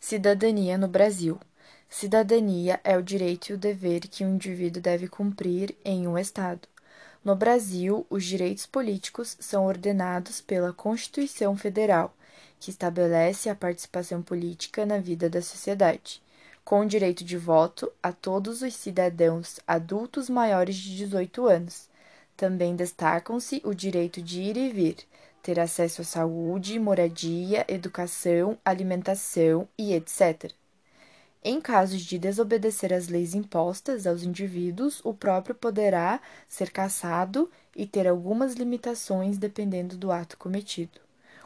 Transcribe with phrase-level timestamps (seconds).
[0.00, 1.40] Cidadania no Brasil.
[1.90, 6.68] Cidadania é o direito e o dever que um indivíduo deve cumprir em um Estado.
[7.24, 12.14] No Brasil, os direitos políticos são ordenados pela Constituição Federal,
[12.60, 16.22] que estabelece a participação política na vida da sociedade,
[16.64, 21.88] com direito de voto a todos os cidadãos adultos maiores de 18 anos.
[22.36, 24.96] Também destacam-se o direito de ir e vir,
[25.42, 30.52] ter acesso à saúde, moradia, educação, alimentação e etc.
[31.42, 37.86] Em casos de desobedecer às leis impostas aos indivíduos, o próprio poderá ser cassado e
[37.86, 41.00] ter algumas limitações dependendo do ato cometido.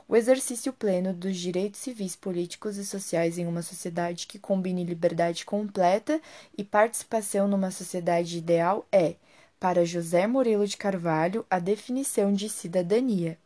[0.08, 5.44] O exercício pleno dos direitos civis, políticos e sociais em uma sociedade que combine liberdade
[5.44, 6.20] completa
[6.56, 9.14] e participação numa sociedade ideal é,
[9.60, 13.38] para José Murilo de Carvalho, a definição de cidadania.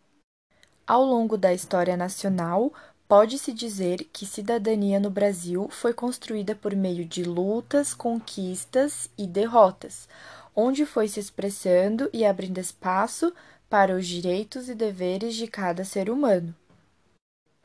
[0.86, 2.72] Ao longo da história nacional,
[3.08, 10.08] pode-se dizer que cidadania no Brasil foi construída por meio de lutas, conquistas e derrotas,
[10.54, 13.32] onde foi se expressando e abrindo espaço
[13.68, 16.54] para os direitos e deveres de cada ser humano.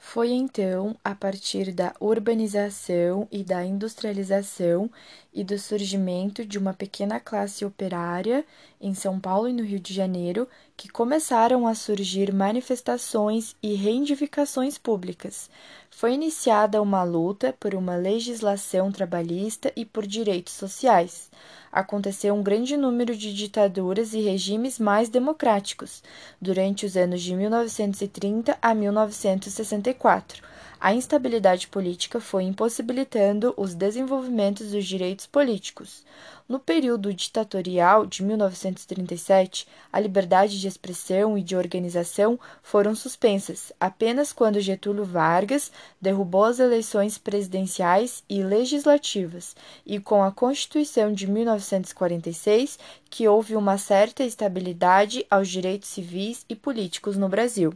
[0.03, 4.89] Foi então, a partir da urbanização e da industrialização
[5.31, 8.43] e do surgimento de uma pequena classe operária
[8.81, 14.75] em São Paulo e no Rio de Janeiro, que começaram a surgir manifestações e reivindicações
[14.75, 15.49] públicas.
[15.93, 21.29] Foi iniciada uma luta por uma legislação trabalhista e por direitos sociais
[21.71, 26.01] aconteceu um grande número de ditaduras e regimes mais democráticos
[26.41, 30.43] durante os anos de 1930 a 1964.
[30.83, 36.03] A instabilidade política foi impossibilitando os desenvolvimentos dos direitos políticos.
[36.49, 44.33] No período ditatorial de 1937, a liberdade de expressão e de organização foram suspensas apenas
[44.33, 52.79] quando Getúlio Vargas derrubou as eleições presidenciais e legislativas, e com a Constituição de 1946,
[53.07, 57.71] que houve uma certa estabilidade aos direitos civis e políticos no Brasil.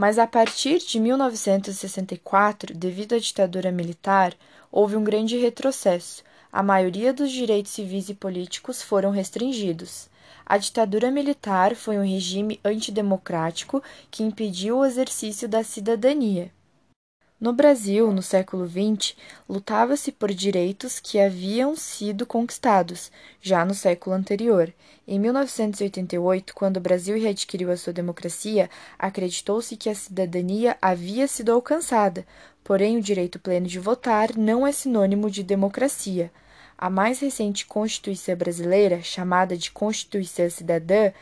[0.00, 4.32] Mas a partir de 1964, devido à ditadura militar,
[4.70, 6.22] houve um grande retrocesso.
[6.52, 10.08] A maioria dos direitos civis e políticos foram restringidos.
[10.46, 16.52] A ditadura militar foi um regime antidemocrático que impediu o exercício da cidadania.
[17.40, 19.14] No Brasil, no século XX,
[19.48, 24.74] lutava-se por direitos que haviam sido conquistados já no século anterior.
[25.06, 31.52] Em 1988, quando o Brasil readquiriu a sua democracia, acreditou-se que a cidadania havia sido
[31.52, 32.26] alcançada,
[32.64, 36.32] porém o direito pleno de votar não é sinônimo de democracia.
[36.76, 41.12] A mais recente Constituição brasileira, chamada de Constituição Cidadã,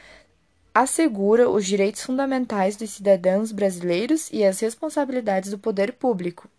[0.83, 6.51] assegura os direitos fundamentais dos cidadãos brasileiros e as responsabilidades do poder público.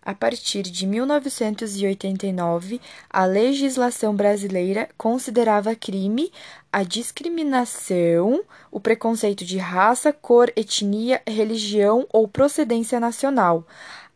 [0.00, 6.32] A partir de 1989, a legislação brasileira considerava crime
[6.72, 13.66] a discriminação, o preconceito de raça, cor, etnia, religião ou procedência nacional.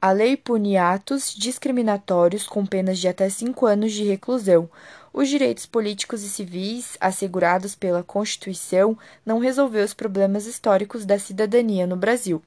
[0.05, 4.69] A lei punia atos discriminatórios com penas de até cinco anos de reclusão.
[5.15, 11.87] Os direitos políticos e civis assegurados pela Constituição não resolveu os problemas históricos da cidadania
[11.87, 12.43] no Brasil.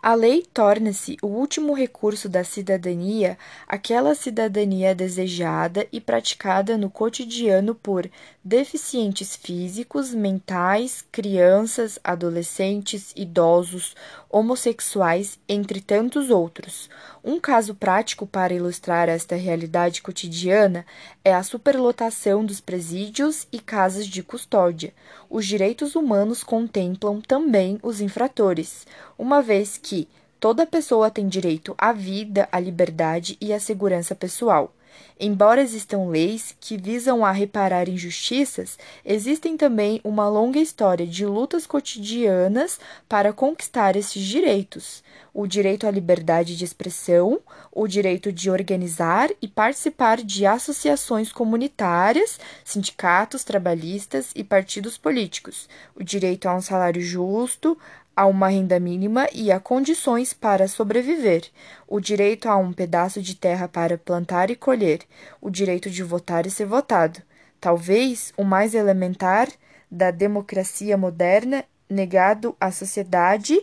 [0.00, 3.36] A lei torna-se o último recurso da cidadania,
[3.66, 8.08] aquela cidadania desejada e praticada no cotidiano por
[8.44, 13.96] deficientes físicos, mentais, crianças, adolescentes, idosos,
[14.28, 16.90] homossexuais, entre tantos outros.
[17.24, 20.84] Um caso prático para ilustrar esta realidade cotidiana
[21.24, 24.92] é a superlotação dos presídios e casas de custódia.
[25.30, 28.86] Os direitos humanos contemplam também os infratores,
[29.18, 30.06] uma vez que
[30.38, 34.70] toda pessoa tem direito à vida, à liberdade e à segurança pessoal.
[35.18, 41.66] Embora existam leis que visam a reparar injustiças, existem também uma longa história de lutas
[41.66, 45.04] cotidianas para conquistar esses direitos.
[45.32, 47.40] O direito à liberdade de expressão,
[47.72, 56.04] o direito de organizar e participar de associações comunitárias, sindicatos trabalhistas e partidos políticos, o
[56.04, 57.78] direito a um salário justo,
[58.16, 61.44] a uma renda mínima e a condições para sobreviver,
[61.86, 65.00] o direito a um pedaço de terra para plantar e colher,
[65.40, 67.20] o direito de votar e ser votado,
[67.60, 69.48] talvez o mais elementar
[69.90, 73.60] da democracia moderna negado à sociedade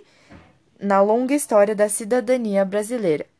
[0.79, 3.30] na longa história da cidadania brasileira.